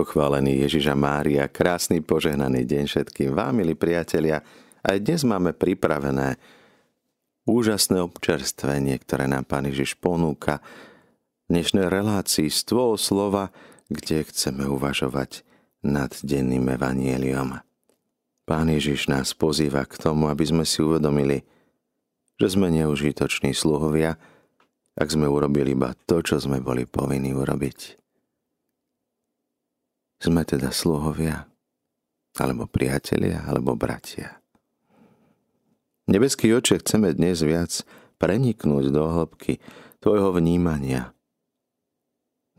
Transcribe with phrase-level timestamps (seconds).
[0.00, 4.40] Pochválený Ježiša Mária, krásny požehnaný deň všetkým vám, milí priatelia.
[4.80, 6.40] Aj dnes máme pripravené
[7.44, 10.64] úžasné občerstvenie, ktoré nám Pán Ježiš ponúka
[11.44, 13.52] v dnešnej relácii tvojho slova,
[13.92, 15.44] kde chceme uvažovať
[15.84, 17.60] nad denným evanieliom.
[18.48, 21.44] Pán Ježiš nás pozýva k tomu, aby sme si uvedomili,
[22.40, 24.16] že sme neužitoční sluhovia,
[24.96, 27.99] ak sme urobili iba to, čo sme boli povinní urobiť.
[30.20, 31.48] Sme teda sluhovia,
[32.36, 34.36] alebo priatelia, alebo bratia.
[36.12, 37.80] Nebeský oče, chceme dnes viac
[38.20, 39.64] preniknúť do hĺbky
[40.04, 41.16] tvojho vnímania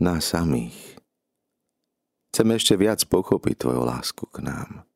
[0.01, 0.97] na samých.
[2.33, 4.89] Chceme ešte viac pochopiť tvoju lásku k nám.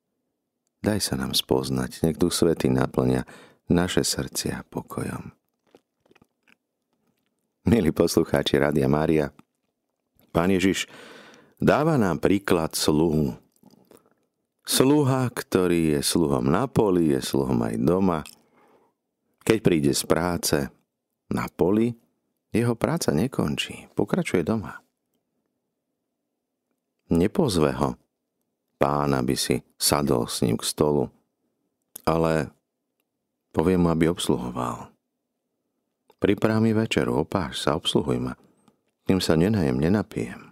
[0.82, 3.30] Daj sa nám spoznať, nech tu svety naplňa
[3.70, 5.38] naše srdcia pokojom.
[7.70, 9.30] Milí poslucháči Rádia Mária,
[10.34, 10.90] Pán Ježiš
[11.66, 13.34] dáva nám príklad sluhu.
[14.62, 18.22] Sluha, ktorý je sluhom na poli, je sluhom aj doma.
[19.42, 20.58] Keď príde z práce
[21.30, 21.98] na poli,
[22.54, 24.78] jeho práca nekončí, pokračuje doma.
[27.10, 27.98] Nepozve ho
[28.78, 31.10] pán, aby si sadol s ním k stolu,
[32.06, 32.50] ale
[33.54, 34.90] povie mu, aby obsluhoval.
[36.18, 38.34] Priprav mi večeru, opáš sa, obsluhuj ma.
[39.06, 40.45] Tým sa nenajem, nenapijem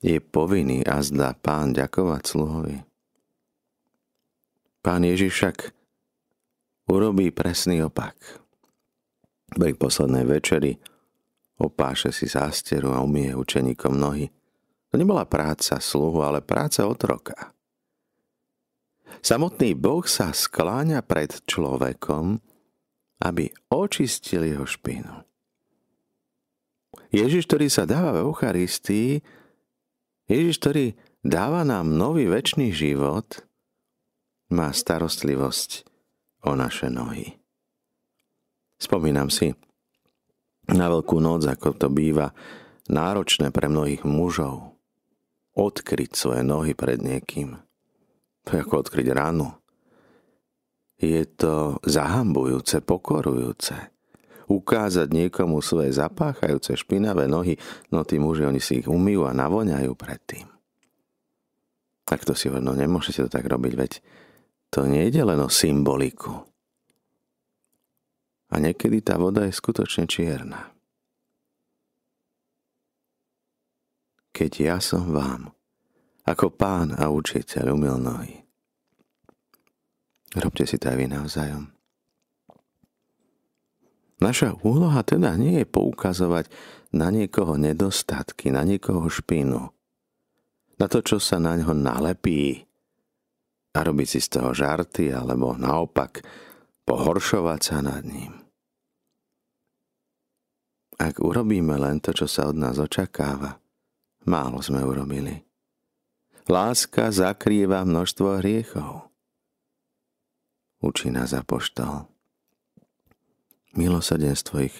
[0.00, 2.76] je povinný a zdá pán ďakovať sluhovi.
[4.80, 5.56] Pán Ježiš však
[6.88, 8.16] urobí presný opak.
[9.52, 10.72] Pri poslednej večeri
[11.60, 14.32] opáše si zásteru a umie učeníkom nohy.
[14.90, 17.52] To nebola práca sluhu, ale práca otroka.
[19.20, 22.40] Samotný Boh sa skláňa pred človekom,
[23.20, 25.28] aby očistil jeho špinu.
[27.12, 29.20] Ježiš, ktorý sa dáva v Eucharistii,
[30.30, 30.86] Ježiš, ktorý
[31.26, 33.42] dáva nám nový väčší život,
[34.54, 35.90] má starostlivosť
[36.46, 37.34] o naše nohy.
[38.78, 39.50] Spomínam si
[40.70, 42.30] na veľkú noc, ako to býva
[42.86, 44.78] náročné pre mnohých mužov.
[45.58, 47.58] Odkryť svoje nohy pred niekým.
[48.46, 49.50] To je ako odkryť ranu.
[50.94, 53.99] Je to zahambujúce, pokorujúce
[54.50, 57.54] ukázať niekomu svoje zapáchajúce špinavé nohy,
[57.94, 60.50] no tí muži, oni si ich umývajú a navoňajú predtým.
[62.02, 63.92] Tak to si hovorí, no nemôžete to tak robiť, veď
[64.74, 66.42] to nie je len o symboliku.
[68.50, 70.74] A niekedy tá voda je skutočne čierna.
[74.34, 75.54] Keď ja som vám,
[76.26, 78.42] ako pán a učiteľ, umil nohy.
[80.34, 81.79] Robte si to aj vy navzájom.
[84.20, 86.52] Naša úloha teda nie je poukazovať
[86.92, 89.72] na niekoho nedostatky, na niekoho špinu,
[90.76, 92.68] na to, čo sa na ňo nalepí
[93.72, 96.20] a robiť si z toho žarty, alebo naopak
[96.84, 98.36] pohoršovať sa nad ním.
[101.00, 103.56] Ak urobíme len to, čo sa od nás očakáva,
[104.28, 105.32] málo sme urobili.
[106.44, 109.08] Láska zakrýva množstvo hriechov.
[110.84, 112.19] Učí nás apoštol
[113.74, 114.76] milosadenstvo ich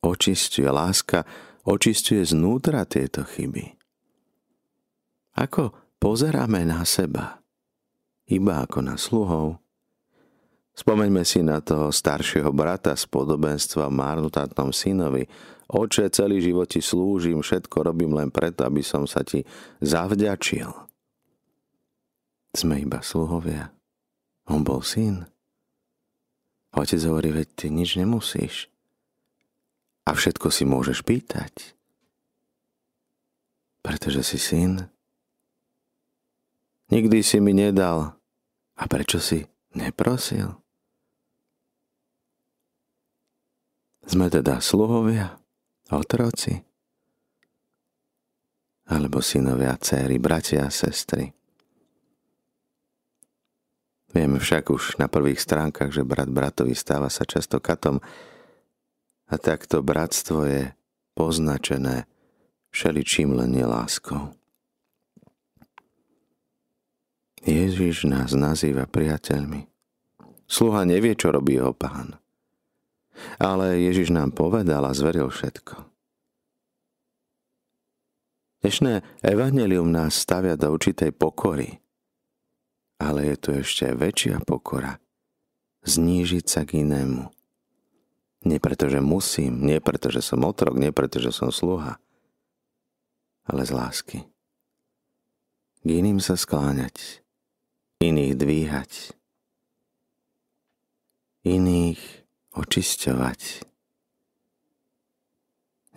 [0.00, 1.24] očistuje, láska
[1.64, 3.76] očistuje znútra tieto chyby.
[5.36, 7.40] Ako pozeráme na seba,
[8.28, 9.60] iba ako na sluhov,
[10.80, 15.28] Spomeňme si na toho staršieho brata z podobenstva marnotátnom synovi.
[15.68, 19.44] Oče, celý život ti slúžim, všetko robím len preto, aby som sa ti
[19.84, 20.72] zavďačil.
[22.56, 23.70] Sme iba sluhovia.
[24.48, 25.28] On bol syn.
[26.70, 28.70] A otec hovorí, veď ty nič nemusíš.
[30.06, 31.74] A všetko si môžeš pýtať.
[33.82, 34.86] Pretože si syn.
[36.90, 38.14] Nikdy si mi nedal.
[38.78, 39.44] A prečo si
[39.74, 40.56] neprosil?
[44.06, 45.38] Sme teda sluhovia,
[45.92, 46.66] otroci,
[48.90, 51.30] alebo synovia, céry, bratia a sestry.
[54.10, 58.02] Vieme však už na prvých stránkach, že brat bratovi stáva sa často katom
[59.30, 60.62] a takto bratstvo je
[61.14, 62.10] poznačené
[62.74, 64.34] všeličím len neláskou.
[67.46, 69.70] Ježiš nás nazýva priateľmi.
[70.50, 72.18] Sluha nevie, čo robí jeho pán.
[73.38, 75.86] Ale Ježiš nám povedal a zveril všetko.
[78.60, 81.78] Dnešné evanelium nás stavia do určitej pokory–
[83.00, 85.00] ale je tu ešte väčšia pokora.
[85.88, 87.32] Znížiť sa k inému.
[88.44, 91.96] Nie preto, že musím, nie preto, že som otrok, nie preto, že som sluha,
[93.48, 94.18] ale z lásky.
[95.80, 97.24] k iným sa skláňať,
[98.04, 98.92] iných dvíhať,
[101.48, 102.00] iných
[102.52, 103.64] očisťovať.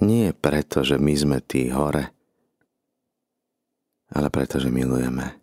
[0.04, 2.12] Nie preto, že my sme tí hore,
[4.12, 5.43] ale preto, že milujeme.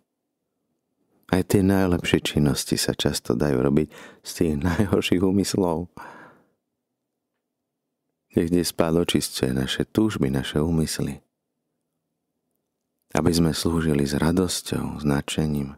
[1.31, 3.87] Aj tie najlepšie činnosti sa často dajú robiť
[4.19, 5.87] z tých najhorších úmyslov.
[8.31, 11.23] Kde spád očistuje naše túžby, naše úmysly.
[13.11, 15.75] Aby sme slúžili s radosťou, značením.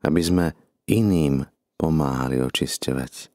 [0.00, 0.46] Aby sme
[0.88, 1.44] iným
[1.76, 3.28] pomáhali očisťovať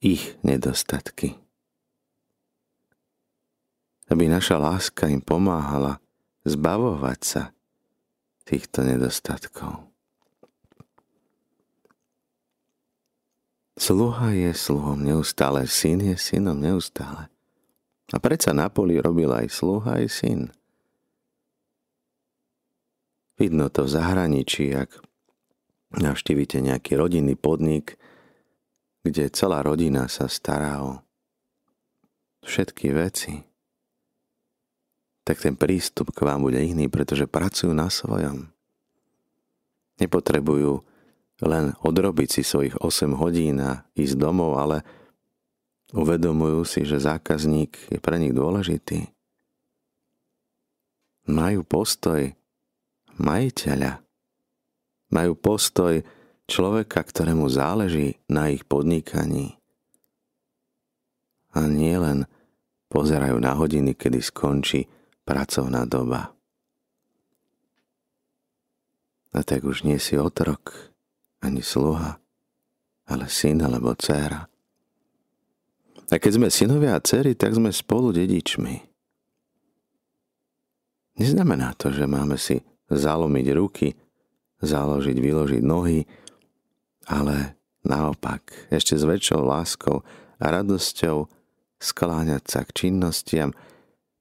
[0.00, 1.36] ich nedostatky.
[4.08, 6.00] Aby naša láska im pomáhala
[6.48, 7.42] zbavovať sa
[8.46, 9.90] týchto nedostatkov.
[13.76, 17.28] Sluha je sluhom neustále, syn je synom neustále.
[18.14, 20.40] A predsa na poli robil aj sluha, aj syn.
[23.36, 24.96] Vidno to v zahraničí, ak
[25.92, 28.00] navštívite nejaký rodinný podnik,
[29.04, 31.04] kde celá rodina sa stará o
[32.48, 33.44] všetky veci,
[35.26, 38.46] tak ten prístup k vám bude iný, pretože pracujú na svojom.
[39.98, 40.86] Nepotrebujú
[41.42, 44.86] len odrobiť si svojich 8 hodín a ísť domov, ale
[45.90, 49.10] uvedomujú si, že zákazník je pre nich dôležitý.
[51.26, 52.30] Majú postoj
[53.18, 53.98] majiteľa.
[55.10, 56.06] Majú postoj
[56.46, 59.58] človeka, ktorému záleží na ich podnikaní.
[61.50, 62.30] A nie len
[62.86, 64.86] pozerajú na hodiny, kedy skončí
[65.26, 66.30] pracovná doba.
[69.34, 70.72] A tak už nie si otrok,
[71.44, 72.16] ani sluha,
[73.04, 74.48] ale syn alebo dcéra.
[76.06, 78.80] A keď sme synovia a dcery, tak sme spolu dedičmi.
[81.18, 83.88] Neznamená to, že máme si zalomiť ruky,
[84.62, 86.06] založiť, vyložiť nohy,
[87.10, 90.06] ale naopak, ešte s väčšou láskou
[90.38, 91.26] a radosťou
[91.82, 93.50] skláňať sa k činnostiam,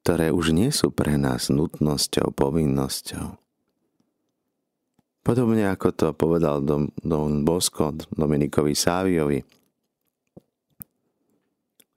[0.06, 3.42] ktoré už nie sú pre nás nutnosťou, povinnosťou.
[5.26, 9.42] Podobne ako to povedal Don, Don Bosco Dominikovi Sáviovi,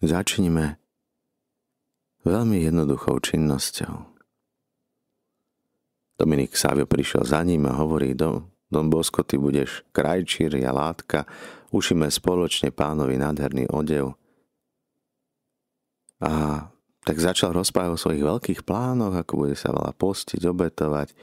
[0.01, 0.81] začnime
[2.25, 4.17] veľmi jednoduchou činnosťou.
[6.17, 11.29] Dominik Sávio prišiel za ním a hovorí, do, Don Bosko, ty budeš krajčír, ja látka,
[11.77, 14.17] ušíme spoločne pánovi nádherný odev.
[16.25, 16.65] A
[17.09, 21.17] tak začal rozprávať o svojich veľkých plánoch, ako bude sa veľa postiť, obetovať,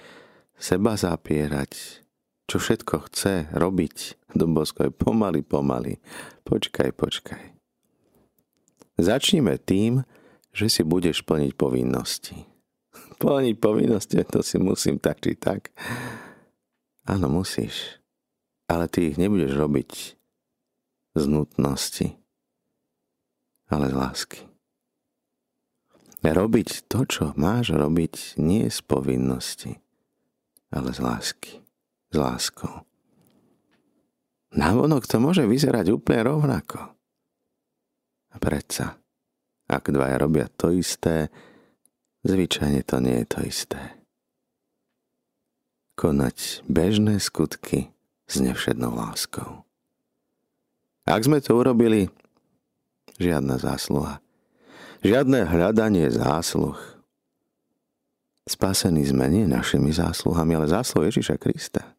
[0.58, 2.02] seba zapierať,
[2.50, 4.18] čo všetko chce robiť.
[4.34, 6.02] Don Bosko je pomaly, pomaly.
[6.42, 7.44] Počkaj, počkaj.
[8.98, 10.02] Začnime tým,
[10.58, 12.50] že si budeš plniť povinnosti.
[13.22, 15.70] Plniť povinnosti, to si musím tak či tak.
[17.06, 18.02] Áno, musíš.
[18.66, 19.92] Ale ty ich nebudeš robiť
[21.14, 22.18] z nutnosti,
[23.70, 24.55] ale z lásky.
[26.26, 29.78] Robiť to, čo máš robiť, nie z povinnosti,
[30.74, 31.54] ale z lásky.
[32.10, 32.82] S láskou.
[34.56, 36.80] Návonok to môže vyzerať úplne rovnako.
[38.32, 38.98] A predsa,
[39.70, 41.30] ak dvaja robia to isté,
[42.24, 43.96] zvyčajne to nie je to isté
[45.96, 47.96] konať bežné skutky
[48.28, 49.64] s nevšednou láskou.
[51.08, 52.12] Ak sme to urobili,
[53.16, 54.20] žiadna zásluha.
[55.06, 56.74] Žiadne hľadanie zásluh.
[58.50, 61.94] Spasení sme nie našimi zásluhami, ale zásluh Ježiša Krista.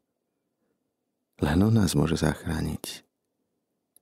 [1.38, 3.06] Len on nás môže zachrániť.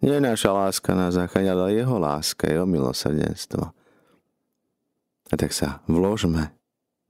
[0.01, 3.77] Nie naša láska nás zachráni, ale jeho láska, jeho milosrdenstvo.
[5.29, 6.57] A tak sa vložme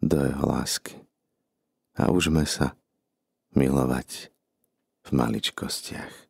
[0.02, 0.98] do jeho lásky
[1.94, 2.74] a užme sa
[3.54, 4.34] milovať
[5.06, 6.23] v maličkostiach.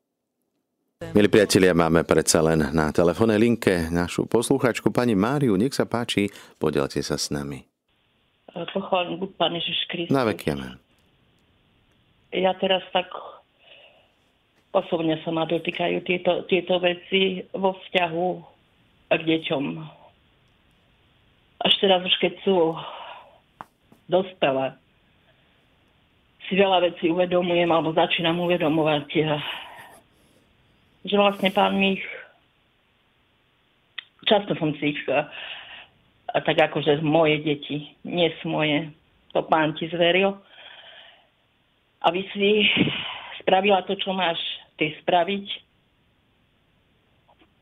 [1.12, 5.58] Milí priatelia, máme predsa len na telefónnej linke našu posluchačku pani Máriu.
[5.58, 7.66] Nech sa páči, podelte sa s nami.
[8.54, 10.14] Pochválený buď Pán Ježiš Kristus.
[10.14, 10.78] Na veky amen.
[12.32, 13.10] Ja teraz tak
[14.72, 18.26] osobne sa ma dotýkajú tieto, tieto veci vo vzťahu
[19.12, 19.64] k deťom.
[21.64, 22.74] Až teraz už keď sú
[24.08, 24.74] dospelé,
[26.48, 29.40] si veľa vecí uvedomujem alebo začínam uvedomovať, eh,
[31.04, 32.04] že vlastne pán mi ich
[34.24, 35.28] často som ich eh,
[36.34, 38.90] tak akože moje deti, nie sú moje,
[39.36, 40.34] to pán ti zveril.
[42.04, 42.68] Aby si
[43.40, 44.40] spravila to, čo máš
[44.80, 45.46] ty spraviť,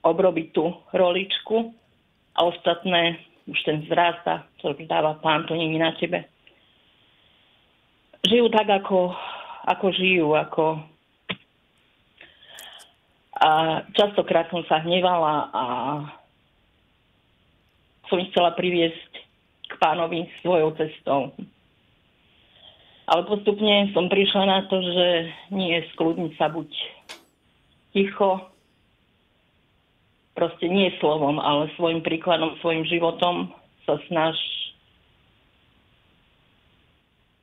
[0.02, 1.74] obrobiť tú roličku
[2.38, 6.32] a ostatné už ten vzrasta, to dáva pán, to je na tebe
[8.26, 9.14] žijú tak, ako,
[9.66, 10.78] ako žijú, ako
[13.42, 15.64] a častokrát som sa hnevala a
[18.06, 19.12] som chcela priviesť
[19.66, 21.34] k pánovi svojou cestou.
[23.10, 25.06] Ale postupne som prišla na to, že
[25.50, 26.70] nie je skľudniť sa buď
[27.90, 28.46] ticho,
[30.38, 33.50] proste nie slovom, ale svojim príkladom, svojim životom
[33.82, 34.38] sa snaž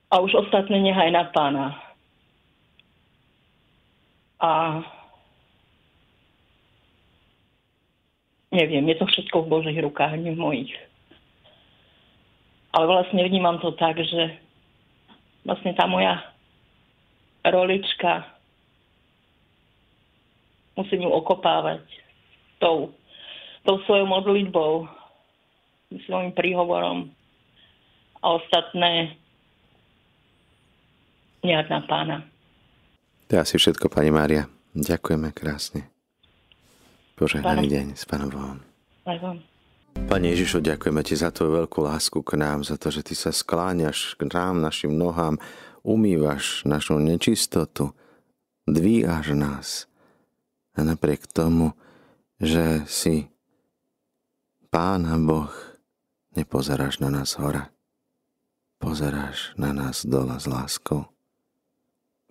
[0.10, 1.68] a už ostatné nechaj na pána.
[4.42, 4.82] A
[8.50, 10.74] neviem, je to všetko v Božích rukách, nie v mojich.
[12.74, 14.38] Ale vlastne vnímam to tak, že
[15.46, 16.22] vlastne tá moja
[17.42, 18.30] rolička
[20.78, 21.82] musím ju okopávať
[22.62, 22.94] tou,
[23.66, 24.88] tou svojou modlitbou,
[26.06, 27.10] svojim príhovorom
[28.22, 29.18] a ostatné
[31.42, 32.18] nejak na pána.
[33.28, 34.46] To je asi všetko, pani Mária.
[34.78, 35.99] Ďakujeme krásne.
[37.20, 38.58] Požehnaný deň s Pánom Bohom.
[40.08, 43.32] Pane Ježišu, ďakujeme Ti za Tvoju veľkú lásku k nám, za to, že Ty sa
[43.36, 45.36] skláňaš k nám, našim nohám,
[45.84, 47.92] umývaš našu nečistotu,
[48.64, 49.92] dvíhaš nás.
[50.80, 51.76] A napriek tomu,
[52.40, 53.28] že si
[54.72, 55.52] Pán a Boh,
[56.40, 57.68] nepozeráš na nás hora.
[58.80, 61.12] Pozeráš na nás dole s láskou.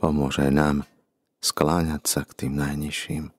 [0.01, 0.89] Pomôže nám
[1.45, 3.37] skláňať sa k tým najnižším